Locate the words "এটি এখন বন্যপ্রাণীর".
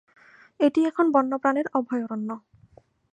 0.59-1.67